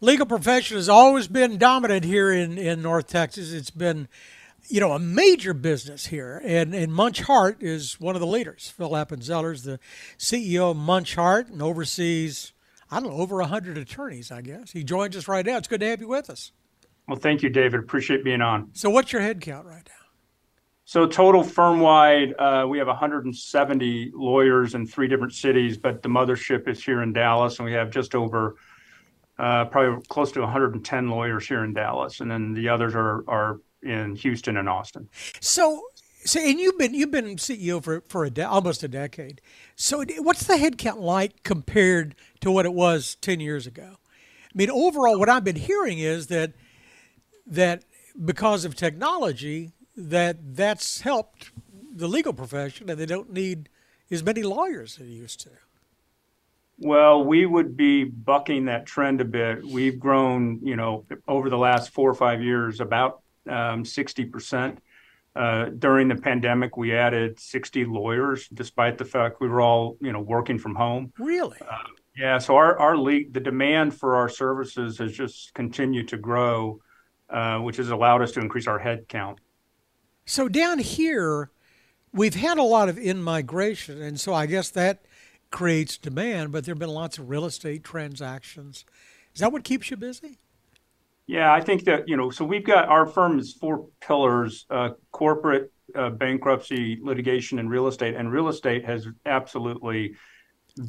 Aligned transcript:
legal 0.00 0.26
profession 0.26 0.76
has 0.76 0.88
always 0.88 1.28
been 1.28 1.58
dominant 1.58 2.04
here 2.04 2.32
in, 2.32 2.58
in 2.58 2.82
North 2.82 3.08
Texas. 3.08 3.52
It's 3.52 3.70
been, 3.70 4.08
you 4.68 4.80
know, 4.80 4.92
a 4.92 4.98
major 4.98 5.54
business 5.54 6.06
here. 6.06 6.40
And, 6.44 6.74
and 6.74 6.92
Munsch 6.92 7.22
Hardt 7.22 7.62
is 7.62 8.00
one 8.00 8.14
of 8.14 8.20
the 8.20 8.26
leaders. 8.26 8.72
Phil 8.76 8.90
Appenzeller 8.90 9.52
is 9.52 9.64
the 9.64 9.78
CEO 10.18 10.70
of 10.70 10.76
Munsch 10.76 11.14
Hardt 11.14 11.48
and 11.48 11.62
oversees, 11.62 12.52
I 12.90 13.00
don't 13.00 13.10
know, 13.10 13.16
over 13.16 13.36
100 13.36 13.78
attorneys, 13.78 14.30
I 14.30 14.42
guess. 14.42 14.72
He 14.72 14.84
joins 14.84 15.16
us 15.16 15.28
right 15.28 15.44
now. 15.44 15.56
It's 15.56 15.68
good 15.68 15.80
to 15.80 15.86
have 15.88 16.00
you 16.00 16.08
with 16.08 16.30
us. 16.30 16.52
Well, 17.06 17.18
thank 17.18 17.42
you, 17.42 17.48
David. 17.48 17.80
Appreciate 17.80 18.22
being 18.22 18.42
on. 18.42 18.70
So, 18.74 18.90
what's 18.90 19.12
your 19.12 19.22
head 19.22 19.40
count 19.40 19.66
right 19.66 19.82
now? 19.86 19.94
So 20.84 21.06
total 21.06 21.42
firm 21.42 21.80
wide, 21.80 22.34
uh, 22.38 22.64
we 22.66 22.78
have 22.78 22.86
170 22.86 24.12
lawyers 24.14 24.74
in 24.74 24.86
three 24.86 25.06
different 25.06 25.34
cities, 25.34 25.76
but 25.76 26.02
the 26.02 26.08
mothership 26.08 26.66
is 26.66 26.82
here 26.82 27.02
in 27.02 27.12
Dallas, 27.12 27.58
and 27.58 27.66
we 27.66 27.74
have 27.74 27.90
just 27.90 28.14
over 28.14 28.56
uh, 29.38 29.64
probably 29.66 30.02
close 30.08 30.32
to 30.32 30.40
110 30.40 31.08
lawyers 31.08 31.46
here 31.46 31.64
in 31.64 31.72
Dallas, 31.72 32.20
and 32.20 32.30
then 32.30 32.54
the 32.54 32.68
others 32.68 32.94
are 32.94 33.24
are 33.28 33.60
in 33.82 34.16
Houston 34.16 34.56
and 34.56 34.68
Austin. 34.68 35.08
So, 35.40 35.82
so 36.24 36.40
and 36.40 36.58
you've 36.58 36.78
been 36.78 36.94
you've 36.94 37.10
been 37.10 37.36
CEO 37.36 37.82
for 37.82 38.02
for 38.08 38.24
a 38.24 38.30
de- 38.30 38.46
almost 38.46 38.82
a 38.82 38.88
decade. 38.88 39.40
So, 39.76 40.04
what's 40.18 40.46
the 40.46 40.54
headcount 40.54 41.00
like 41.00 41.42
compared 41.44 42.14
to 42.40 42.50
what 42.50 42.66
it 42.66 42.74
was 42.74 43.16
10 43.20 43.40
years 43.40 43.66
ago? 43.66 43.96
I 43.96 44.52
mean, 44.54 44.70
overall, 44.70 45.18
what 45.18 45.28
I've 45.28 45.44
been 45.44 45.56
hearing 45.56 45.98
is 45.98 46.26
that 46.28 46.52
that 47.46 47.84
because 48.24 48.64
of 48.64 48.74
technology 48.74 49.72
that 49.96 50.56
that's 50.56 51.02
helped 51.02 51.50
the 51.72 52.08
legal 52.08 52.32
profession 52.32 52.88
and 52.90 52.98
they 52.98 53.06
don't 53.06 53.32
need 53.32 53.68
as 54.10 54.22
many 54.22 54.42
lawyers 54.42 54.98
as 55.00 55.06
they 55.06 55.12
used 55.12 55.40
to. 55.40 55.50
Well, 56.78 57.24
we 57.24 57.44
would 57.44 57.76
be 57.76 58.04
bucking 58.04 58.66
that 58.66 58.86
trend 58.86 59.20
a 59.20 59.24
bit. 59.24 59.64
We've 59.64 59.98
grown, 59.98 60.60
you 60.62 60.76
know, 60.76 61.06
over 61.26 61.50
the 61.50 61.58
last 61.58 61.90
four 61.90 62.08
or 62.08 62.14
five 62.14 62.40
years 62.42 62.80
about 62.80 63.22
um, 63.48 63.82
60%. 63.82 64.78
Uh, 65.34 65.66
during 65.66 66.08
the 66.08 66.16
pandemic, 66.16 66.76
we 66.76 66.94
added 66.94 67.38
60 67.38 67.84
lawyers, 67.84 68.48
despite 68.48 68.98
the 68.98 69.04
fact 69.04 69.40
we 69.40 69.48
were 69.48 69.60
all, 69.60 69.96
you 70.00 70.12
know, 70.12 70.20
working 70.20 70.58
from 70.58 70.74
home. 70.74 71.12
Really? 71.18 71.58
Uh, 71.60 71.76
yeah. 72.16 72.38
So 72.38 72.56
our 72.56 72.76
our 72.78 72.96
league, 72.96 73.32
the 73.32 73.40
demand 73.40 73.94
for 73.94 74.16
our 74.16 74.28
services 74.28 74.98
has 74.98 75.12
just 75.12 75.54
continued 75.54 76.08
to 76.08 76.16
grow, 76.16 76.80
uh, 77.30 77.58
which 77.58 77.76
has 77.76 77.90
allowed 77.90 78.22
us 78.22 78.32
to 78.32 78.40
increase 78.40 78.66
our 78.66 78.80
head 78.80 79.06
count. 79.08 79.38
So 80.26 80.48
down 80.48 80.80
here, 80.80 81.50
we've 82.12 82.34
had 82.34 82.58
a 82.58 82.62
lot 82.64 82.88
of 82.88 82.98
in 82.98 83.22
migration, 83.22 84.02
and 84.02 84.18
so 84.18 84.34
I 84.34 84.46
guess 84.46 84.70
that 84.70 85.02
creates 85.50 85.98
demand. 85.98 86.52
But 86.52 86.64
there 86.64 86.72
have 86.72 86.78
been 86.78 86.88
lots 86.88 87.18
of 87.18 87.28
real 87.28 87.44
estate 87.44 87.84
transactions. 87.84 88.84
Is 89.34 89.40
that 89.40 89.52
what 89.52 89.64
keeps 89.64 89.90
you 89.90 89.96
busy? 89.96 90.38
Yeah, 91.26 91.52
I 91.52 91.60
think 91.60 91.84
that 91.84 92.08
you 92.08 92.16
know. 92.16 92.30
So 92.30 92.44
we've 92.44 92.64
got 92.64 92.88
our 92.88 93.06
firm 93.06 93.38
is 93.38 93.52
four 93.52 93.86
pillars: 94.00 94.66
uh, 94.70 94.90
corporate, 95.12 95.70
uh, 95.94 96.10
bankruptcy, 96.10 96.98
litigation, 97.02 97.58
and 97.58 97.70
real 97.70 97.86
estate. 97.86 98.14
And 98.14 98.32
real 98.32 98.48
estate 98.48 98.84
has 98.86 99.06
absolutely 99.26 100.16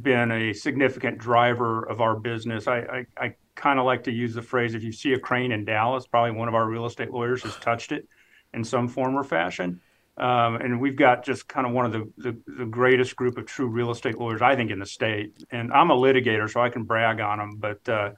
been 0.02 0.32
a 0.32 0.54
significant 0.54 1.18
driver 1.18 1.84
of 1.84 2.00
our 2.00 2.16
business. 2.16 2.68
I, 2.68 2.78
I, 2.80 3.06
I 3.18 3.36
kind 3.56 3.80
of 3.80 3.86
like 3.86 4.04
to 4.04 4.12
use 4.12 4.34
the 4.34 4.42
phrase: 4.42 4.76
if 4.76 4.84
you 4.84 4.94
see 4.94 5.12
a 5.12 5.20
crane 5.20 5.52
in 5.52 5.66
Dallas, 5.66 6.08
probably 6.08 6.32
one 6.32 6.48
of 6.48 6.56
our 6.56 6.68
real 6.68 6.86
estate 6.86 7.12
lawyers 7.12 7.44
has 7.44 7.56
touched 7.58 7.92
it 7.92 8.08
in 8.54 8.64
some 8.64 8.88
form 8.88 9.18
or 9.18 9.26
fashion. 9.26 9.82
Um, 10.20 10.56
and 10.58 10.82
we've 10.82 10.98
got 10.98 11.24
just 11.24 11.48
kind 11.48 11.66
of 11.66 11.72
one 11.74 11.86
of 11.86 11.94
the, 11.94 12.12
the, 12.18 12.38
the, 12.58 12.66
greatest 12.66 13.16
group 13.16 13.38
of 13.38 13.46
true 13.46 13.68
real 13.68 13.90
estate 13.90 14.18
lawyers, 14.18 14.42
I 14.42 14.56
think, 14.56 14.70
in 14.70 14.80
the 14.80 14.86
state. 14.86 15.44
And 15.50 15.72
I'm 15.72 15.92
a 15.92 15.96
litigator, 15.96 16.50
so 16.50 16.60
I 16.60 16.70
can 16.70 16.84
brag 16.84 17.22
on 17.22 17.38
them. 17.38 17.56
But 17.58 17.88
uh, 17.88 18.12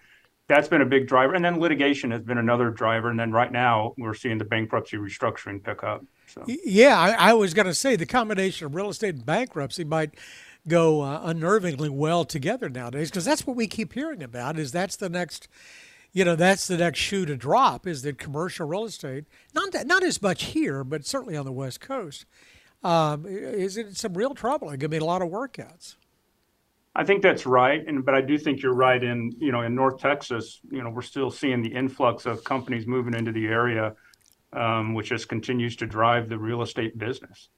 that's 0.48 0.68
been 0.68 0.82
a 0.82 0.86
big 0.86 1.08
driver. 1.08 1.36
And 1.36 1.46
then 1.46 1.60
litigation 1.60 2.10
has 2.12 2.22
been 2.22 2.40
another 2.40 2.72
driver. 2.72 3.10
And 3.10 3.20
then 3.20 3.32
right 3.32 3.52
now, 3.52 3.94
we're 3.98 4.16
seeing 4.16 4.40
the 4.40 4.46
bankruptcy 4.46 4.98
restructuring 4.98 5.64
pick 5.64 5.84
up. 5.84 6.04
So. 6.26 6.44
Yeah, 6.48 6.98
I, 6.98 7.30
I 7.30 7.34
was 7.34 7.54
going 7.54 7.68
to 7.68 7.74
say 7.74 7.96
the 7.96 8.08
combination 8.08 8.66
of 8.66 8.74
real 8.74 8.90
estate 8.90 9.16
and 9.16 9.26
bankruptcy 9.26 9.84
might 9.84 10.16
go 10.68 11.02
uh, 11.02 11.32
unnervingly 11.32 11.90
well 11.90 12.26
together 12.26 12.70
nowadays 12.70 13.10
because 13.10 13.26
that's 13.26 13.46
what 13.46 13.56
we 13.56 13.68
keep 13.68 13.94
hearing 13.94 14.24
about. 14.24 14.58
Is 14.58 14.72
that's 14.72 14.96
the 14.96 15.10
next 15.10 15.48
you 16.14 16.26
know 16.26 16.36
that's 16.36 16.68
the 16.68 16.78
next 16.78 17.00
shoe 17.00 17.26
to 17.26 17.36
drop 17.36 17.88
is 17.88 18.02
that 18.02 18.18
commercial 18.18 18.68
real 18.68 18.86
estate 18.86 19.26
not 19.54 19.72
that, 19.72 19.88
not 19.88 20.04
as 20.04 20.22
much 20.22 20.46
here 20.46 20.84
but 20.84 21.06
certainly 21.06 21.38
on 21.38 21.46
the 21.46 21.52
west 21.52 21.80
coast 21.80 22.26
um, 22.84 23.26
is 23.28 23.78
in 23.78 23.94
some 23.94 24.14
real 24.14 24.34
trouble 24.34 24.68
going 24.68 24.80
to 24.80 24.90
be 24.90 24.98
a 24.98 25.06
lot 25.06 25.22
of 25.22 25.30
workouts 25.30 25.96
I 26.94 27.06
think 27.06 27.22
that's 27.22 27.46
right, 27.46 27.86
and 27.88 28.06
but 28.06 28.16
I 28.16 28.22
do 28.22 28.38
think 28.38 28.62
you're 28.62 28.74
right. 28.74 29.02
In 29.02 29.34
you 29.40 29.52
know, 29.52 29.62
in 29.62 29.74
North 29.74 30.00
Texas, 30.00 30.60
you 30.70 30.84
know, 30.84 30.90
we're 30.90 31.02
still 31.02 31.32
seeing 31.32 31.62
the 31.62 31.74
influx 31.74 32.26
of 32.26 32.44
companies 32.44 32.86
moving 32.86 33.14
into 33.14 33.32
the 33.32 33.48
area, 33.48 33.96
um, 34.52 34.94
which 34.94 35.10
just 35.10 35.30
continues 35.30 35.78
to 35.78 35.86
drive 35.86 36.28
the 36.28 36.38
real 36.38 36.62
estate 36.62 36.98
business. 36.98 37.50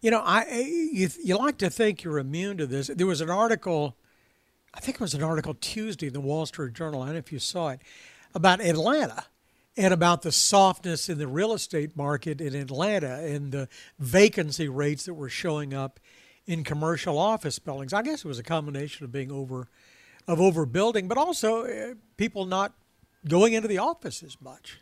You 0.00 0.10
know, 0.10 0.22
I 0.24 0.44
you, 0.92 1.08
you 1.22 1.38
like 1.38 1.58
to 1.58 1.70
think 1.70 2.02
you're 2.02 2.18
immune 2.18 2.56
to 2.56 2.66
this. 2.66 2.88
There 2.88 3.06
was 3.06 3.20
an 3.20 3.30
article 3.30 3.96
I 4.74 4.80
think 4.80 4.96
it 4.96 5.00
was 5.00 5.14
an 5.14 5.22
article 5.22 5.54
Tuesday 5.54 6.06
in 6.06 6.12
the 6.12 6.20
Wall 6.20 6.46
Street 6.46 6.72
Journal. 6.72 7.02
I 7.02 7.06
don't 7.06 7.14
know 7.14 7.18
if 7.18 7.32
you 7.32 7.38
saw 7.38 7.68
it 7.68 7.80
about 8.34 8.60
Atlanta 8.60 9.26
and 9.76 9.92
about 9.92 10.22
the 10.22 10.32
softness 10.32 11.08
in 11.08 11.18
the 11.18 11.26
real 11.26 11.52
estate 11.52 11.96
market 11.96 12.40
in 12.40 12.54
Atlanta 12.54 13.22
and 13.24 13.52
the 13.52 13.68
vacancy 13.98 14.68
rates 14.68 15.04
that 15.04 15.14
were 15.14 15.28
showing 15.28 15.74
up 15.74 16.00
in 16.46 16.64
commercial 16.64 17.18
office 17.18 17.58
buildings. 17.58 17.92
I 17.92 18.02
guess 18.02 18.24
it 18.24 18.28
was 18.28 18.38
a 18.38 18.42
combination 18.42 19.04
of 19.04 19.12
being 19.12 19.30
over 19.30 19.68
of 20.28 20.38
overbuilding, 20.38 21.08
but 21.08 21.18
also 21.18 21.64
uh, 21.64 21.94
people 22.16 22.44
not 22.44 22.72
going 23.26 23.54
into 23.54 23.68
the 23.68 23.78
office 23.78 24.22
as 24.22 24.40
much. 24.40 24.78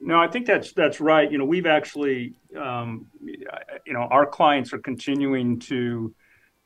No, 0.00 0.18
I 0.20 0.28
think 0.28 0.46
that's 0.46 0.72
that's 0.72 1.00
right. 1.00 1.30
You 1.30 1.38
know, 1.38 1.44
we've 1.44 1.66
actually, 1.66 2.34
um, 2.56 3.06
you 3.20 3.92
know, 3.92 4.02
our 4.10 4.26
clients 4.26 4.72
are 4.72 4.78
continuing 4.78 5.58
to 5.60 6.14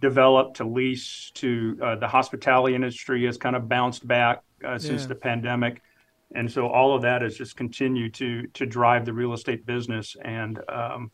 developed 0.02 0.56
to 0.56 0.64
lease 0.64 1.30
to 1.34 1.78
uh, 1.82 1.96
the 1.96 2.08
hospitality 2.08 2.74
industry 2.74 3.24
has 3.24 3.38
kind 3.38 3.56
of 3.56 3.68
bounced 3.68 4.06
back 4.06 4.42
uh, 4.66 4.78
since 4.78 5.02
yeah. 5.02 5.08
the 5.08 5.14
pandemic. 5.14 5.80
And 6.34 6.50
so 6.50 6.66
all 6.66 6.94
of 6.94 7.02
that 7.02 7.22
has 7.22 7.36
just 7.36 7.56
continued 7.56 8.12
to 8.14 8.46
to 8.48 8.66
drive 8.66 9.06
the 9.06 9.12
real 9.12 9.32
estate 9.32 9.64
business. 9.64 10.16
And 10.22 10.58
um, 10.68 11.10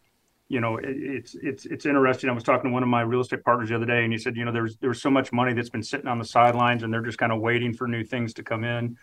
you 0.49 0.61
know 0.61 0.79
it, 0.79 0.87
it's 0.89 1.37
it's 1.43 1.67
it's 1.67 1.87
interesting. 1.87 2.31
I 2.31 2.33
was 2.33 2.43
talking 2.43 2.71
to 2.71 2.73
one 2.73 2.83
of 2.83 2.89
my 2.89 3.03
real 3.03 3.21
estate 3.21 3.45
partners 3.45 3.69
the 3.69 3.77
other 3.77 3.87
day 3.87 4.05
and 4.05 4.13
he 4.13 4.19
said 4.19 4.37
you 4.37 4.45
know 4.45 4.53
there's 4.53 4.77
there's 4.79 5.03
so 5.03 5.11
much 5.11 5.33
money 5.33 5.53
that's 5.53 5.69
been 5.69 5.83
sitting 5.83 6.09
on 6.09 6.19
the 6.19 6.25
sidelines 6.25 6.83
and 6.83 6.93
they're 6.93 7.03
just 7.03 7.19
kind 7.19 7.33
of 7.33 7.41
waiting 7.41 7.73
for 7.73 7.87
new 7.87 8.03
things 8.03 8.33
to 8.35 8.43
come 8.43 8.65
in. 8.65 8.97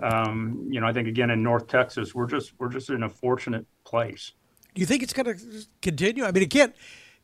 Um, 0.00 0.68
you 0.70 0.80
know 0.80 0.86
i 0.86 0.92
think 0.92 1.08
again 1.08 1.30
in 1.30 1.42
north 1.42 1.66
texas 1.66 2.14
we're 2.14 2.28
just 2.28 2.52
we're 2.60 2.68
just 2.68 2.88
in 2.90 3.02
a 3.02 3.08
fortunate 3.08 3.66
place. 3.84 4.32
Do 4.74 4.80
you 4.80 4.86
think 4.86 5.02
it's 5.02 5.12
going 5.12 5.26
to 5.26 5.66
continue? 5.82 6.24
I 6.24 6.30
mean 6.30 6.44
it 6.44 6.50
can't 6.50 6.74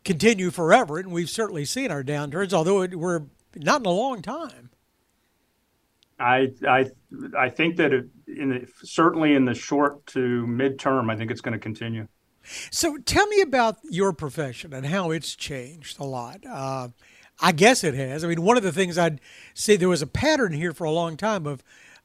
continue 0.04 0.50
forever, 0.50 0.98
and 0.98 1.10
we've 1.10 1.30
certainly 1.30 1.64
seen 1.64 1.90
our 1.90 2.04
downturns, 2.04 2.52
although 2.52 2.82
it, 2.82 2.94
we're 2.94 3.22
not 3.56 3.80
in 3.80 3.86
a 3.86 3.90
long 3.90 4.22
time. 4.22 4.70
I 6.18 6.52
I 6.66 6.90
I 7.36 7.50
think 7.50 7.76
that 7.76 7.92
in 7.92 8.48
the, 8.48 8.68
certainly 8.82 9.34
in 9.34 9.44
the 9.44 9.54
short 9.54 10.06
to 10.06 10.46
midterm, 10.46 11.10
I 11.10 11.16
think 11.16 11.30
it's 11.30 11.40
going 11.40 11.54
to 11.54 11.58
continue. 11.58 12.06
So 12.70 12.98
tell 12.98 13.26
me 13.26 13.40
about 13.40 13.78
your 13.84 14.12
profession 14.12 14.72
and 14.74 14.86
how 14.86 15.10
it's 15.10 15.34
changed 15.34 15.98
a 15.98 16.04
lot. 16.04 16.44
Uh, 16.46 16.88
I 17.40 17.52
guess 17.52 17.82
it 17.82 17.94
has. 17.94 18.22
I 18.22 18.28
mean, 18.28 18.42
one 18.42 18.56
of 18.56 18.62
the 18.62 18.72
things 18.72 18.96
I'd 18.96 19.20
say 19.54 19.76
there 19.76 19.88
was 19.88 20.02
a 20.02 20.06
pattern 20.06 20.52
here 20.52 20.72
for 20.72 20.84
a 20.84 20.90
long 20.90 21.16
time 21.16 21.46
of 21.46 21.64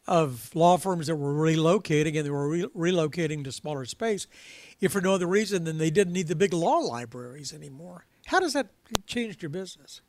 of 0.09 0.53
law 0.55 0.75
firms 0.75 1.05
that 1.07 1.15
were 1.15 1.33
relocating 1.33 2.17
and 2.17 2.25
they 2.25 2.31
were 2.31 2.49
re- 2.49 2.67
relocating 2.75 3.43
to 3.43 3.51
smaller 3.51 3.85
space 3.85 4.25
if 4.81 4.91
for 4.91 5.01
no 5.01 5.13
other 5.13 5.27
reason 5.27 5.65
than 5.65 5.77
they 5.77 5.91
didn't 5.91 6.13
need 6.13 6.27
the 6.27 6.35
big 6.35 6.51
law 6.51 6.77
libraries 6.77 7.53
anymore. 7.53 8.05
How 8.25 8.39
does 8.39 8.53
that 8.53 8.69
change 9.05 9.41
your 9.41 9.49
business? 9.49 10.01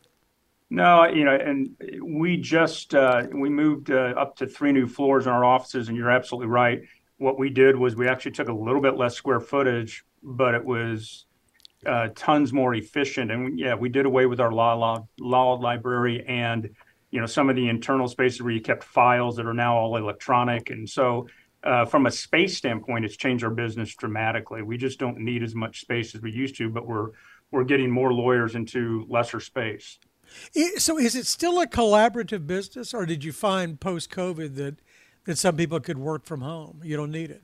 No, 0.71 1.05
you 1.05 1.25
know, 1.25 1.35
and 1.35 1.77
we 2.03 2.37
just 2.37 2.95
uh, 2.95 3.25
we 3.33 3.49
moved 3.51 3.91
uh, 3.91 4.15
up 4.17 4.37
to 4.37 4.47
three 4.47 4.73
new 4.73 4.87
floors 4.87 5.27
in 5.27 5.33
our 5.33 5.45
offices, 5.45 5.89
and 5.89 5.97
you're 5.97 6.11
absolutely 6.11 6.47
right. 6.47 6.83
What 7.19 7.39
we 7.39 7.51
did 7.51 7.77
was 7.77 7.97
we 7.97 8.09
actually 8.09 8.33
took 8.33 8.49
a 8.49 8.53
little 8.53 8.81
bit 8.81 8.97
less 8.97 9.15
square 9.15 9.41
footage, 9.41 10.05
but 10.23 10.55
it 10.55 10.65
was 10.65 11.27
uh, 11.85 12.09
tons 12.15 12.53
more 12.53 12.75
efficient. 12.75 13.33
And 13.33 13.59
yeah, 13.59 13.75
we 13.75 13.89
did 13.89 14.07
away 14.07 14.27
with 14.27 14.41
our 14.41 14.53
law 14.53 14.75
law, 14.75 15.09
law 15.19 15.55
library 15.55 16.25
and 16.27 16.71
you 17.11 17.21
know 17.21 17.27
some 17.27 17.51
of 17.51 17.57
the 17.57 17.69
internal 17.69 18.09
spaces 18.09 18.43
where 18.43 18.53
you 18.53 18.61
kept 18.61 18.85
files 18.85 19.37
that 19.37 19.47
are 19.47 19.55
now 19.55 19.77
all 19.77 19.97
electronic, 19.97 20.71
and 20.71 20.89
so 20.89 21.27
uh, 21.63 21.85
from 21.85 22.07
a 22.07 22.11
space 22.11 22.57
standpoint, 22.57 23.05
it's 23.05 23.17
changed 23.17 23.45
our 23.45 23.51
business 23.51 23.95
dramatically. 23.95 24.63
We 24.63 24.79
just 24.79 24.99
don't 24.99 25.19
need 25.19 25.43
as 25.43 25.55
much 25.55 25.81
space 25.81 26.15
as 26.15 26.23
we 26.23 26.31
used 26.31 26.57
to, 26.57 26.71
but 26.71 26.87
we're 26.87 27.11
we're 27.51 27.65
getting 27.65 27.91
more 27.91 28.13
lawyers 28.13 28.55
into 28.55 29.05
lesser 29.09 29.41
space. 29.41 29.99
So, 30.79 30.99
is 30.99 31.17
it 31.17 31.27
still 31.27 31.61
a 31.61 31.67
collaborative 31.67 32.47
business, 32.47 32.95
or 32.95 33.05
did 33.05 33.25
you 33.25 33.33
find 33.33 33.81
post 33.81 34.11
COVID 34.11 34.55
that 34.57 34.77
that 35.25 35.37
some 35.37 35.57
people 35.57 35.81
could 35.81 35.99
work 35.99 36.25
from 36.25 36.41
home? 36.41 36.81
You 36.85 36.97
don't 36.97 37.11
need 37.11 37.31
it. 37.31 37.43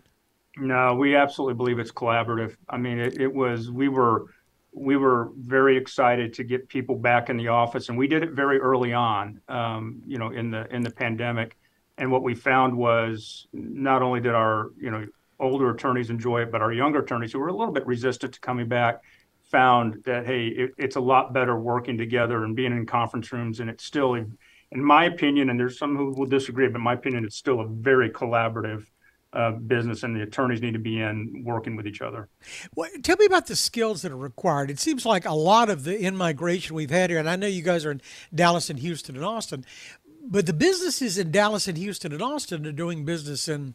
No, 0.57 0.95
we 0.95 1.15
absolutely 1.17 1.55
believe 1.55 1.79
it's 1.79 1.93
collaborative. 1.93 2.57
I 2.71 2.79
mean, 2.79 2.99
it, 2.99 3.21
it 3.21 3.35
was 3.35 3.71
we 3.71 3.89
were 3.89 4.27
we 4.77 4.99
were 4.99 5.31
very 5.39 5.75
excited 5.79 6.35
to 6.35 6.45
get 6.45 6.69
people 6.69 6.97
back 6.97 7.31
in 7.31 7.39
the 7.39 7.49
office, 7.49 7.89
and 7.89 7.97
we 7.97 8.07
did 8.07 8.23
it 8.23 8.33
very 8.33 8.59
early 8.59 8.93
on, 8.93 9.41
um, 9.49 10.03
you 10.07 10.19
know, 10.19 10.31
in 10.31 10.51
the 10.51 10.67
in 10.75 10.83
the 10.83 10.91
pandemic. 10.91 11.57
And 11.97 12.13
what 12.13 12.23
we 12.23 12.35
found 12.35 12.77
was 12.77 13.47
not 13.55 14.03
only 14.03 14.21
did 14.21 14.35
our 14.35 14.71
you 14.79 14.91
know 14.91 15.07
older 15.41 15.71
attorneys 15.71 16.11
enjoy 16.11 16.43
it, 16.43 16.53
but 16.53 16.61
our 16.61 16.73
younger 16.73 17.01
attorneys 17.01 17.33
who 17.33 17.39
were 17.39 17.49
a 17.49 17.57
little 17.57 17.73
bit 17.73 17.87
resistant 17.87 18.35
to 18.35 18.41
coming 18.41 18.69
back 18.69 19.03
found 19.51 20.03
that 20.05 20.27
hey, 20.27 20.49
it, 20.49 20.73
it's 20.77 20.97
a 20.97 21.01
lot 21.01 21.33
better 21.33 21.59
working 21.59 21.97
together 21.97 22.45
and 22.45 22.55
being 22.55 22.73
in 22.73 22.85
conference 22.85 23.33
rooms, 23.33 23.61
and 23.61 23.71
it's 23.71 23.85
still, 23.85 24.15
in 24.15 24.37
my 24.73 25.07
opinion, 25.07 25.49
and 25.49 25.59
there's 25.59 25.79
some 25.79 25.97
who 25.97 26.13
will 26.13 26.27
disagree, 26.27 26.69
but 26.69 26.77
in 26.77 26.83
my 26.83 26.93
opinion, 26.93 27.25
it's 27.25 27.37
still 27.37 27.61
a 27.61 27.67
very 27.67 28.11
collaborative 28.11 28.85
uh, 29.33 29.51
business, 29.51 30.03
and 30.03 30.17
the 30.17 30.23
attorneys 30.23 30.63
need 30.63 30.73
to 30.73 30.79
be 30.79 31.01
in 31.01 31.43
working 31.45 31.77
with 31.77 31.87
each 31.87 32.01
other. 32.01 32.29
Well, 32.75 32.89
tell 33.03 33.17
me 33.17 33.27
about 33.27 33.47
the 33.47 33.57
skills 33.57 34.03
that 34.03 34.13
are 34.13 34.17
required. 34.17 34.71
It 34.71 34.79
seems 34.79 35.05
like 35.05 35.27
a 35.27 35.35
lot 35.35 35.69
of 35.69 35.85
the 35.85 35.99
in 35.99 36.17
migration 36.17 36.75
we've 36.75 36.91
had 36.91 37.11
here, 37.11 37.19
and 37.19 37.29
I 37.29 37.37
know 37.37 37.47
you 37.47 37.63
guys 37.63 37.85
are 37.85 37.91
in 37.91 38.01
Dallas 38.35 38.71
and 38.71 38.79
Houston 38.79 39.17
and 39.17 39.25
Austin, 39.25 39.65
but 40.23 40.47
the 40.47 40.53
businesses 40.53 41.19
in 41.19 41.31
Dallas 41.31 41.69
and 41.69 41.77
Houston 41.77 42.13
and 42.13 42.23
Austin 42.23 42.67
are 42.67 42.73
doing 42.73 43.05
business 43.05 43.49
in 43.49 43.75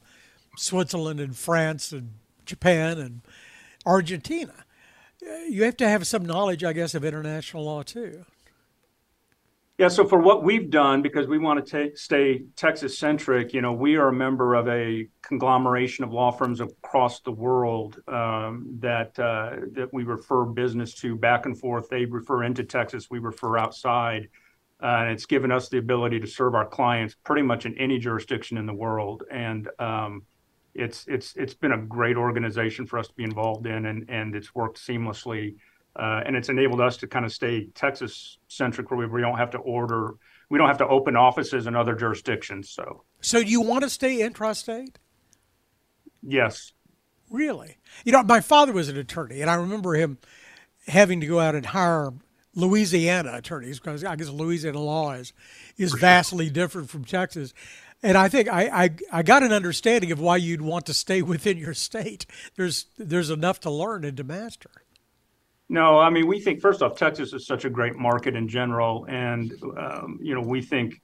Switzerland 0.58 1.20
and 1.20 1.36
France 1.36 1.92
and 1.92 2.14
Japan 2.46 2.98
and 2.98 3.22
Argentina. 3.86 4.66
You 5.48 5.64
have 5.64 5.78
to 5.78 5.88
have 5.88 6.08
some 6.08 6.26
knowledge, 6.26 6.64
I 6.64 6.74
guess, 6.74 6.96
of 6.96 7.06
international 7.06 7.64
law 7.64 7.84
too. 7.84 8.26
Yeah, 9.82 9.88
so 9.88 10.06
for 10.06 10.20
what 10.20 10.44
we've 10.44 10.70
done, 10.70 11.02
because 11.02 11.26
we 11.26 11.40
want 11.40 11.66
to 11.66 11.92
stay 11.96 12.44
Texas 12.56 13.00
centric, 13.00 13.52
you 13.52 13.62
know, 13.62 13.74
we 13.74 13.96
are 13.96 14.10
a 14.10 14.14
member 14.14 14.54
of 14.54 14.68
a 14.68 15.08
conglomeration 15.24 16.04
of 16.04 16.14
law 16.14 16.30
firms 16.30 16.62
across 16.62 17.22
the 17.22 17.32
world 17.32 18.00
um, 18.08 18.78
that 18.78 19.18
uh, 19.18 19.56
that 19.72 19.92
we 19.92 20.04
refer 20.04 20.46
business 20.46 20.94
to 20.98 21.16
back 21.16 21.48
and 21.48 21.60
forth. 21.60 21.90
They 21.90 22.06
refer 22.06 22.44
into 22.44 22.64
Texas, 22.64 23.08
we 23.10 23.18
refer 23.18 23.58
outside, 23.58 24.30
uh, 24.84 24.86
and 24.86 25.14
it's 25.14 25.26
given 25.26 25.52
us 25.52 25.68
the 25.68 25.80
ability 25.80 26.20
to 26.20 26.28
serve 26.28 26.54
our 26.54 26.68
clients 26.68 27.16
pretty 27.24 27.42
much 27.42 27.66
in 27.66 27.76
any 27.80 27.98
jurisdiction 27.98 28.60
in 28.60 28.68
the 28.68 28.76
world. 28.76 29.24
And 29.32 29.68
um, 29.80 30.22
it's 30.76 31.06
it's 31.08 31.36
it's 31.36 31.56
been 31.56 31.72
a 31.72 31.82
great 31.82 32.18
organization 32.18 32.86
for 32.86 33.00
us 33.00 33.08
to 33.08 33.16
be 33.16 33.24
involved 33.24 33.66
in, 33.66 33.88
and 33.88 34.08
and 34.12 34.36
it's 34.36 34.54
worked 34.54 34.78
seamlessly, 34.78 35.56
uh, 35.96 36.22
and 36.26 36.36
it's 36.36 36.50
enabled 36.50 36.82
us 36.82 36.98
to 36.98 37.08
kind 37.08 37.26
of 37.26 37.34
stay 37.34 37.68
Texas 37.76 38.38
centric, 38.48 38.92
where 38.92 39.00
we, 39.00 39.06
we 39.08 39.22
don't 39.22 39.38
have 39.38 39.52
to 39.52 39.58
order, 39.58 40.16
we 40.50 40.58
don't 40.58 40.68
have 40.68 40.78
to 40.80 40.88
open 40.88 41.16
offices 41.16 41.68
in 41.68 41.76
other 41.76 41.96
jurisdictions. 41.96 42.70
So, 42.70 43.04
so 43.22 43.38
you 43.38 43.62
want 43.62 43.84
to 43.84 43.90
stay 43.90 44.20
intrastate? 44.20 44.96
Yes. 46.24 46.74
Really? 47.30 47.78
You 48.04 48.12
know, 48.12 48.24
my 48.24 48.42
father 48.42 48.74
was 48.74 48.90
an 48.90 48.98
attorney, 48.98 49.42
and 49.42 49.50
I 49.50 49.56
remember 49.56 49.94
him 49.96 50.18
having 50.88 51.22
to 51.22 51.28
go 51.28 51.40
out 51.40 51.56
and 51.56 51.66
hire 51.66 52.12
Louisiana 52.56 53.34
attorneys 53.36 53.80
because 53.80 54.04
I 54.04 54.16
guess 54.16 54.30
Louisiana 54.30 54.80
law 54.80 55.14
is 55.14 55.34
is 55.78 55.94
vastly 56.00 56.50
different 56.50 56.90
from 56.90 57.06
Texas. 57.06 57.54
And 58.04 58.18
I 58.18 58.30
think 58.30 58.50
I, 58.50 58.86
I, 58.86 58.90
I 59.14 59.24
got 59.24 59.44
an 59.44 59.54
understanding 59.54 60.12
of 60.12 60.20
why 60.20 60.38
you'd 60.38 60.62
want 60.62 60.88
to 60.88 60.94
stay 60.94 61.22
within 61.22 61.58
your 61.58 61.74
state. 61.74 62.26
There's 62.56 62.88
there's 62.98 63.30
enough 63.30 63.60
to 63.62 63.72
learn 63.72 64.04
and 64.04 64.18
to 64.18 64.24
master. 64.24 64.72
No, 65.72 65.98
I 65.98 66.10
mean 66.10 66.28
we 66.28 66.42
think 66.42 66.60
first 66.60 66.82
off, 66.82 66.98
Texas 66.98 67.32
is 67.32 67.48
such 67.48 67.64
a 67.64 67.70
great 67.70 67.96
market 67.96 68.36
in 68.36 68.50
general, 68.50 69.06
and 69.08 69.54
um, 69.78 70.20
you 70.22 70.36
know 70.36 70.42
we 70.42 70.62
think 70.62 71.02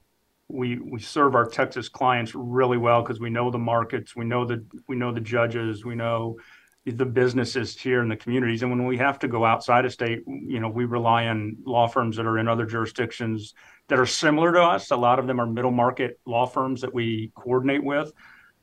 we 0.48 0.78
we 0.78 1.00
serve 1.00 1.34
our 1.34 1.46
Texas 1.48 1.88
clients 1.88 2.34
really 2.34 2.76
well 2.76 3.00
because 3.00 3.18
we 3.18 3.30
know 3.30 3.50
the 3.50 3.56
markets, 3.56 4.14
we 4.14 4.26
know 4.26 4.44
the 4.44 4.62
we 4.86 4.94
know 4.94 5.10
the 5.10 5.22
judges, 5.22 5.86
we 5.86 5.94
know 5.94 6.36
the 6.84 7.06
businesses 7.06 7.78
here 7.78 8.02
in 8.02 8.10
the 8.10 8.16
communities, 8.16 8.62
and 8.62 8.70
when 8.70 8.86
we 8.86 8.98
have 8.98 9.18
to 9.20 9.26
go 9.26 9.42
outside 9.42 9.86
of 9.86 9.92
state, 9.94 10.20
you 10.26 10.60
know 10.60 10.68
we 10.68 10.84
rely 10.84 11.28
on 11.28 11.56
law 11.64 11.88
firms 11.88 12.18
that 12.18 12.26
are 12.26 12.36
in 12.36 12.46
other 12.46 12.66
jurisdictions 12.66 13.54
that 13.88 13.98
are 13.98 14.04
similar 14.04 14.52
to 14.52 14.60
us. 14.62 14.90
A 14.90 14.96
lot 14.96 15.18
of 15.18 15.26
them 15.26 15.40
are 15.40 15.46
middle 15.46 15.70
market 15.70 16.20
law 16.26 16.44
firms 16.44 16.82
that 16.82 16.92
we 16.92 17.32
coordinate 17.34 17.82
with. 17.82 18.12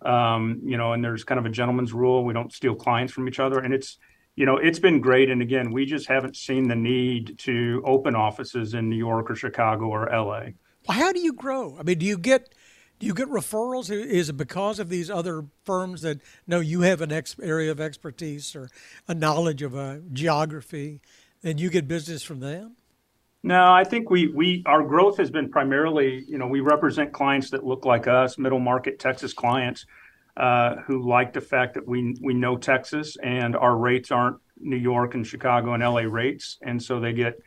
Um, 0.04 0.62
you 0.64 0.78
know, 0.78 0.94
and 0.94 1.04
there's 1.04 1.24
kind 1.24 1.40
of 1.40 1.48
a 1.48 1.50
gentleman's 1.50 1.94
rule. 1.94 2.24
We 2.24 2.34
don't 2.34 2.54
steal 2.54 2.76
clients 2.76 3.12
from 3.12 3.28
each 3.28 3.40
other. 3.40 3.58
And 3.58 3.74
it's, 3.74 3.98
you 4.36 4.46
know, 4.46 4.58
it's 4.58 4.80
been 4.80 5.00
great. 5.00 5.30
And 5.30 5.42
again, 5.42 5.72
we 5.72 5.86
just 5.86 6.08
haven't 6.08 6.36
seen 6.36 6.68
the 6.68 6.76
need 6.76 7.38
to 7.40 7.82
open 7.86 8.16
offices 8.16 8.74
in 8.74 8.90
New 8.90 8.98
York 8.98 9.32
or 9.32 9.36
Chicago 9.36 9.86
or 9.86 10.10
LA. 10.12 10.52
Well, 10.88 10.98
how 10.98 11.12
do 11.12 11.20
you 11.20 11.34
grow? 11.34 11.78
I 11.80 11.84
mean, 11.84 11.98
do 11.98 12.06
you 12.06 12.18
get 12.18 12.54
do 13.00 13.08
you 13.08 13.14
get 13.14 13.28
referrals? 13.28 13.92
Is 13.92 14.30
it 14.30 14.38
because 14.38 14.80
of 14.80 14.88
these 14.88 15.10
other 15.10 15.46
firms 15.66 16.02
that 16.04 16.20
know 16.48 16.60
you 16.60 16.82
have 16.82 17.02
an 17.02 17.12
ex- 17.12 17.36
area 17.42 17.72
of 17.72 17.82
expertise 17.82 18.56
or 18.56 18.70
a 19.08 19.14
knowledge 19.14 19.62
of 19.62 19.76
a 19.76 20.02
geography, 20.14 21.02
and 21.44 21.60
you 21.60 21.70
get 21.70 21.88
business 21.88 22.24
from 22.24 22.40
them? 22.40 22.78
No, 23.44 23.72
I 23.72 23.84
think 23.84 24.10
we 24.10 24.28
we 24.28 24.64
our 24.66 24.84
growth 24.84 25.18
has 25.18 25.30
been 25.30 25.50
primarily, 25.50 26.24
you 26.28 26.38
know, 26.38 26.48
we 26.48 26.62
represent 26.62 27.12
clients 27.14 27.50
that 27.52 27.66
look 27.66 27.86
like 27.86 28.08
us, 28.08 28.38
middle 28.38 28.60
market 28.60 28.98
Texas 28.98 29.34
clients, 29.34 29.86
uh, 30.38 30.78
who 30.86 31.08
like 31.08 31.34
the 31.34 31.42
fact 31.42 31.74
that 31.76 31.88
we 31.88 32.16
we 32.22 32.34
know 32.34 32.58
Texas 32.58 33.18
and 33.24 33.56
our 33.56 33.78
rates 33.78 34.12
aren't 34.12 34.38
New 34.60 34.76
York 34.78 35.16
and 35.16 35.26
Chicago 35.26 35.74
and 35.74 35.84
LA 35.84 36.02
rates, 36.02 36.58
and 36.62 36.82
so 36.82 37.00
they 37.00 37.14
get 37.14 37.40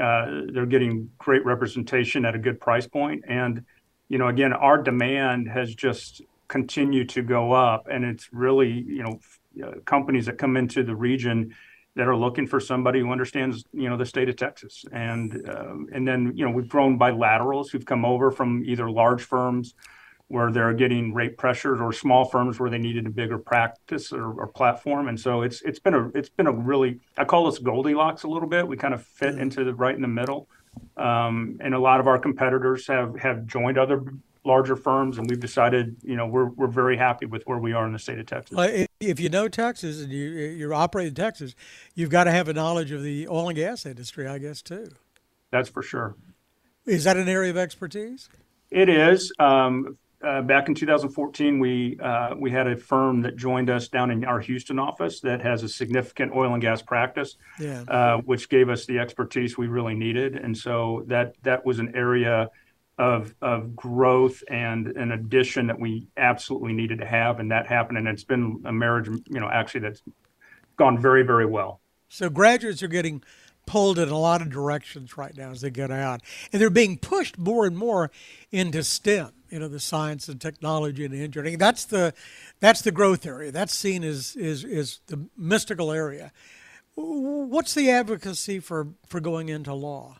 uh, 0.00 0.42
they're 0.52 0.66
getting 0.66 1.10
great 1.18 1.44
representation 1.44 2.24
at 2.24 2.34
a 2.34 2.38
good 2.38 2.60
price 2.60 2.86
point. 2.86 3.24
and 3.28 3.64
you 4.08 4.18
know, 4.18 4.26
again, 4.26 4.52
our 4.52 4.82
demand 4.82 5.48
has 5.48 5.72
just 5.72 6.20
continued 6.48 7.08
to 7.10 7.22
go 7.22 7.52
up, 7.52 7.86
and 7.88 8.04
it's 8.04 8.28
really 8.32 8.70
you 8.70 9.02
know 9.02 9.20
companies 9.84 10.26
that 10.26 10.38
come 10.38 10.56
into 10.56 10.82
the 10.82 10.96
region 10.96 11.54
that 11.96 12.08
are 12.08 12.16
looking 12.16 12.46
for 12.46 12.60
somebody 12.60 13.00
who 13.00 13.10
understands, 13.10 13.64
you 13.72 13.88
know, 13.88 13.96
the 13.96 14.06
state 14.06 14.28
of 14.28 14.36
Texas. 14.36 14.84
And 14.92 15.46
uh, 15.48 15.74
and 15.92 16.06
then, 16.06 16.32
you 16.34 16.44
know, 16.44 16.50
we've 16.50 16.68
grown 16.68 16.98
bilaterals 16.98 17.70
who've 17.70 17.84
come 17.84 18.04
over 18.04 18.30
from 18.30 18.62
either 18.64 18.90
large 18.90 19.22
firms 19.22 19.74
where 20.30 20.52
they're 20.52 20.72
getting 20.72 21.12
rate 21.12 21.36
pressures 21.36 21.80
or 21.80 21.92
small 21.92 22.24
firms 22.24 22.60
where 22.60 22.70
they 22.70 22.78
needed 22.78 23.04
a 23.04 23.10
bigger 23.10 23.36
practice 23.36 24.12
or, 24.12 24.32
or 24.32 24.46
platform. 24.46 25.08
And 25.08 25.18
so 25.18 25.42
it's 25.42 25.60
it's 25.62 25.80
been 25.80 25.94
a 25.94 26.08
it's 26.14 26.28
been 26.28 26.46
a 26.46 26.52
really 26.52 27.00
I 27.18 27.24
call 27.24 27.50
this 27.50 27.58
Goldilocks 27.58 28.22
a 28.22 28.28
little 28.28 28.48
bit. 28.48 28.66
We 28.66 28.76
kind 28.76 28.94
of 28.94 29.04
fit 29.04 29.36
into 29.36 29.64
the 29.64 29.74
right 29.74 29.94
in 29.94 30.02
the 30.02 30.08
middle. 30.08 30.48
Um, 30.96 31.58
and 31.60 31.74
a 31.74 31.80
lot 31.80 31.98
of 31.98 32.06
our 32.06 32.18
competitors 32.18 32.86
have 32.86 33.18
have 33.18 33.44
joined 33.46 33.76
other 33.76 34.04
larger 34.44 34.76
firms, 34.76 35.18
and 35.18 35.28
we've 35.28 35.40
decided, 35.40 35.96
you 36.02 36.14
know, 36.14 36.28
we're 36.28 36.50
we're 36.50 36.68
very 36.68 36.96
happy 36.96 37.26
with 37.26 37.42
where 37.46 37.58
we 37.58 37.72
are 37.72 37.84
in 37.84 37.92
the 37.92 37.98
state 37.98 38.20
of 38.20 38.26
Texas. 38.26 38.56
Well, 38.56 38.86
if 39.00 39.18
you 39.18 39.28
know 39.28 39.48
Texas 39.48 40.00
and 40.00 40.12
you 40.12 40.28
you're 40.28 40.74
operating 40.74 41.14
Texas, 41.14 41.56
you've 41.96 42.10
got 42.10 42.24
to 42.24 42.30
have 42.30 42.48
a 42.48 42.52
knowledge 42.52 42.92
of 42.92 43.02
the 43.02 43.26
oil 43.26 43.48
and 43.48 43.56
gas 43.56 43.84
industry, 43.84 44.28
I 44.28 44.38
guess, 44.38 44.62
too. 44.62 44.90
That's 45.50 45.68
for 45.68 45.82
sure. 45.82 46.14
Is 46.86 47.02
that 47.02 47.16
an 47.16 47.28
area 47.28 47.50
of 47.50 47.56
expertise? 47.56 48.28
It 48.70 48.88
is. 48.88 49.32
Um, 49.40 49.98
uh, 50.22 50.42
back 50.42 50.68
in 50.68 50.74
2014, 50.74 51.58
we 51.58 51.98
uh, 51.98 52.34
we 52.38 52.50
had 52.50 52.66
a 52.66 52.76
firm 52.76 53.22
that 53.22 53.36
joined 53.36 53.70
us 53.70 53.88
down 53.88 54.10
in 54.10 54.24
our 54.24 54.38
Houston 54.40 54.78
office 54.78 55.20
that 55.20 55.40
has 55.40 55.62
a 55.62 55.68
significant 55.68 56.32
oil 56.34 56.52
and 56.52 56.60
gas 56.60 56.82
practice, 56.82 57.36
yeah. 57.58 57.82
uh, 57.88 58.18
which 58.18 58.48
gave 58.48 58.68
us 58.68 58.84
the 58.84 58.98
expertise 58.98 59.56
we 59.56 59.66
really 59.66 59.94
needed, 59.94 60.36
and 60.36 60.56
so 60.56 61.04
that 61.06 61.34
that 61.42 61.64
was 61.64 61.78
an 61.78 61.92
area 61.94 62.50
of 62.98 63.34
of 63.40 63.74
growth 63.74 64.42
and 64.50 64.88
an 64.88 65.12
addition 65.12 65.66
that 65.68 65.80
we 65.80 66.06
absolutely 66.18 66.74
needed 66.74 66.98
to 66.98 67.06
have, 67.06 67.40
and 67.40 67.50
that 67.50 67.66
happened. 67.66 67.96
And 67.96 68.06
it's 68.06 68.24
been 68.24 68.60
a 68.66 68.72
marriage, 68.72 69.08
you 69.08 69.40
know, 69.40 69.48
actually 69.48 69.80
that's 69.80 70.02
gone 70.76 71.00
very 71.00 71.22
very 71.22 71.46
well. 71.46 71.80
So 72.08 72.28
graduates 72.28 72.82
are 72.82 72.88
getting 72.88 73.22
pulled 73.70 74.00
in 74.00 74.08
a 74.08 74.18
lot 74.18 74.42
of 74.42 74.50
directions 74.50 75.16
right 75.16 75.36
now 75.36 75.52
as 75.52 75.60
they 75.60 75.70
get 75.70 75.92
out, 75.92 76.22
and 76.52 76.60
they're 76.60 76.70
being 76.70 76.98
pushed 76.98 77.38
more 77.38 77.66
and 77.66 77.78
more 77.78 78.10
into 78.50 78.82
STEM. 78.82 79.30
You 79.48 79.60
know, 79.60 79.68
the 79.68 79.78
science 79.78 80.28
and 80.28 80.40
technology 80.40 81.04
and 81.04 81.14
engineering. 81.14 81.56
That's 81.56 81.84
the 81.84 82.12
that's 82.58 82.82
the 82.82 82.90
growth 82.90 83.26
area. 83.26 83.52
That's 83.52 83.72
seen 83.72 84.02
as 84.02 84.34
is 84.34 84.64
is 84.64 84.98
the 85.06 85.28
mystical 85.36 85.92
area. 85.92 86.32
What's 86.96 87.74
the 87.74 87.90
advocacy 87.90 88.58
for 88.58 88.88
for 89.06 89.20
going 89.20 89.48
into 89.48 89.72
law? 89.72 90.18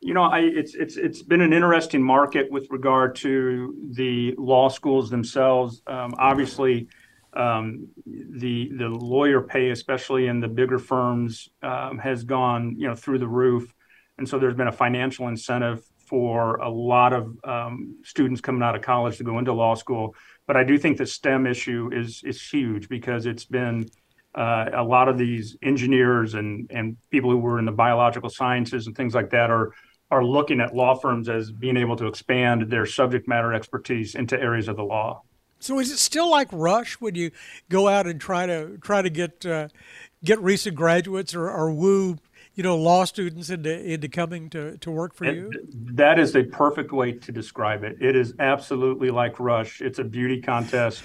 You 0.00 0.14
know, 0.14 0.22
I, 0.22 0.40
it's 0.40 0.76
it's 0.76 0.96
it's 0.96 1.22
been 1.22 1.40
an 1.40 1.52
interesting 1.52 2.04
market 2.04 2.52
with 2.52 2.68
regard 2.70 3.16
to 3.16 3.74
the 3.96 4.36
law 4.38 4.68
schools 4.68 5.10
themselves. 5.10 5.82
Um, 5.88 6.14
obviously, 6.18 6.86
um, 7.38 7.88
the 8.04 8.70
the 8.76 8.88
lawyer 8.88 9.40
pay, 9.40 9.70
especially 9.70 10.26
in 10.26 10.40
the 10.40 10.48
bigger 10.48 10.78
firms, 10.78 11.48
um, 11.62 11.98
has 11.98 12.24
gone 12.24 12.74
you 12.76 12.88
know 12.88 12.94
through 12.94 13.20
the 13.20 13.28
roof, 13.28 13.72
and 14.18 14.28
so 14.28 14.38
there's 14.38 14.56
been 14.56 14.68
a 14.68 14.72
financial 14.72 15.28
incentive 15.28 15.82
for 16.08 16.56
a 16.56 16.68
lot 16.68 17.12
of 17.12 17.36
um, 17.44 17.96
students 18.02 18.40
coming 18.40 18.62
out 18.62 18.74
of 18.74 18.82
college 18.82 19.18
to 19.18 19.24
go 19.24 19.38
into 19.38 19.52
law 19.52 19.74
school. 19.74 20.14
But 20.46 20.56
I 20.56 20.64
do 20.64 20.78
think 20.78 20.96
the 20.96 21.06
STEM 21.06 21.46
issue 21.46 21.90
is 21.92 22.22
is 22.24 22.42
huge 22.42 22.88
because 22.88 23.24
it's 23.24 23.44
been 23.44 23.88
uh, 24.34 24.70
a 24.72 24.82
lot 24.82 25.08
of 25.08 25.16
these 25.16 25.56
engineers 25.62 26.34
and 26.34 26.68
and 26.74 26.96
people 27.10 27.30
who 27.30 27.38
were 27.38 27.60
in 27.60 27.66
the 27.66 27.72
biological 27.72 28.30
sciences 28.30 28.88
and 28.88 28.96
things 28.96 29.14
like 29.14 29.30
that 29.30 29.50
are 29.50 29.72
are 30.10 30.24
looking 30.24 30.60
at 30.60 30.74
law 30.74 30.94
firms 30.94 31.28
as 31.28 31.52
being 31.52 31.76
able 31.76 31.94
to 31.94 32.06
expand 32.06 32.70
their 32.70 32.86
subject 32.86 33.28
matter 33.28 33.52
expertise 33.52 34.14
into 34.14 34.40
areas 34.40 34.66
of 34.66 34.76
the 34.76 34.82
law. 34.82 35.22
So 35.60 35.78
is 35.78 35.90
it 35.90 35.98
still 35.98 36.30
like 36.30 36.48
rush 36.52 36.94
when 37.00 37.14
you 37.14 37.30
go 37.68 37.88
out 37.88 38.06
and 38.06 38.20
try 38.20 38.46
to 38.46 38.78
try 38.78 39.02
to 39.02 39.10
get 39.10 39.44
uh, 39.44 39.68
get 40.24 40.40
recent 40.40 40.76
graduates 40.76 41.34
or, 41.34 41.50
or 41.50 41.72
woo 41.72 42.18
you 42.54 42.62
know 42.62 42.76
law 42.76 43.04
students 43.04 43.50
into 43.50 43.80
into 43.80 44.08
coming 44.08 44.50
to, 44.50 44.76
to 44.78 44.90
work 44.90 45.14
for 45.14 45.24
you? 45.26 45.50
That 45.92 46.18
is 46.18 46.34
a 46.36 46.42
perfect 46.42 46.92
way 46.92 47.12
to 47.12 47.32
describe 47.32 47.84
it. 47.84 47.96
It 48.00 48.16
is 48.16 48.34
absolutely 48.38 49.10
like 49.10 49.38
Rush. 49.38 49.80
It's 49.80 49.98
a 49.98 50.04
beauty 50.04 50.40
contest. 50.42 51.02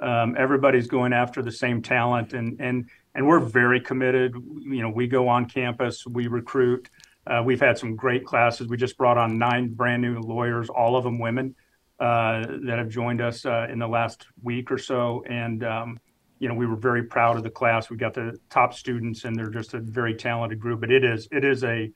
Um, 0.00 0.36
everybody's 0.38 0.86
going 0.86 1.12
after 1.12 1.42
the 1.42 1.52
same 1.52 1.82
talent, 1.82 2.32
and 2.32 2.60
and 2.60 2.88
and 3.14 3.26
we're 3.26 3.40
very 3.40 3.80
committed. 3.80 4.34
You 4.34 4.82
know, 4.82 4.90
we 4.90 5.06
go 5.06 5.28
on 5.28 5.46
campus, 5.46 6.06
we 6.06 6.26
recruit. 6.26 6.88
Uh, 7.26 7.42
we've 7.44 7.60
had 7.60 7.78
some 7.78 7.96
great 7.96 8.24
classes. 8.24 8.68
We 8.68 8.76
just 8.76 8.98
brought 8.98 9.16
on 9.16 9.38
nine 9.38 9.72
brand 9.72 10.02
new 10.02 10.20
lawyers, 10.20 10.68
all 10.68 10.96
of 10.96 11.04
them 11.04 11.18
women, 11.18 11.54
that 11.98 12.74
have 12.78 12.88
joined 12.88 13.20
us 13.20 13.44
uh, 13.46 13.66
in 13.70 13.78
the 13.78 13.88
last 13.88 14.26
week 14.42 14.70
or 14.70 14.78
so, 14.78 15.24
and 15.28 15.64
um, 15.64 15.98
you 16.38 16.48
know, 16.48 16.54
we 16.54 16.66
were 16.66 16.76
very 16.76 17.04
proud 17.04 17.36
of 17.36 17.42
the 17.42 17.50
class. 17.50 17.88
We 17.88 17.96
got 17.96 18.14
the 18.14 18.38
top 18.50 18.74
students, 18.74 19.24
and 19.24 19.36
they're 19.36 19.50
just 19.50 19.74
a 19.74 19.80
very 19.80 20.14
talented 20.14 20.60
group. 20.60 20.80
But 20.80 20.90
it 20.90 21.04
is 21.04 21.28
it 21.30 21.44
is 21.44 21.64
a 21.64 21.90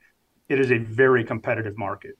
it 0.47 0.59
is 0.59 0.71
a 0.71 0.77
very 0.79 1.23
competitive 1.23 1.77
market. 1.77 2.17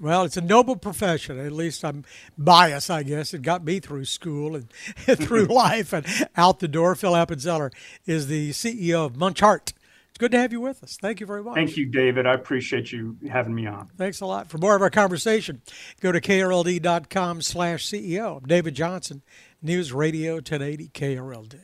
Well, 0.00 0.24
it's 0.24 0.36
a 0.36 0.42
noble 0.42 0.76
profession. 0.76 1.38
At 1.38 1.52
least 1.52 1.84
I'm 1.84 2.04
biased, 2.36 2.90
I 2.90 3.02
guess. 3.02 3.34
It 3.34 3.42
got 3.42 3.64
me 3.64 3.80
through 3.80 4.04
school 4.04 4.54
and, 4.54 4.72
through 5.06 5.44
life 5.54 5.92
and 5.92 6.06
out 6.36 6.60
the 6.60 6.68
door. 6.68 6.94
Phil 6.94 7.12
Appenzeller 7.12 7.72
is 8.06 8.26
the 8.26 8.50
CEO 8.50 9.06
of 9.06 9.16
Munsch 9.16 9.40
Hardt. 9.40 9.72
It's 10.18 10.22
good 10.24 10.32
to 10.32 10.40
have 10.40 10.52
you 10.52 10.60
with 10.60 10.82
us. 10.82 10.98
Thank 11.00 11.20
you 11.20 11.26
very 11.26 11.44
much. 11.44 11.54
Thank 11.54 11.76
you, 11.76 11.86
David. 11.86 12.26
I 12.26 12.34
appreciate 12.34 12.90
you 12.90 13.16
having 13.30 13.54
me 13.54 13.68
on. 13.68 13.88
Thanks 13.96 14.20
a 14.20 14.26
lot. 14.26 14.48
For 14.48 14.58
more 14.58 14.74
of 14.74 14.82
our 14.82 14.90
conversation, 14.90 15.62
go 16.00 16.10
to 16.10 16.20
krld.com 16.20 17.40
slash 17.40 17.86
CEO. 17.86 18.38
I'm 18.38 18.48
David 18.48 18.74
Johnson, 18.74 19.22
News 19.62 19.92
Radio 19.92 20.34
1080 20.34 20.88
KRLD. 20.88 21.60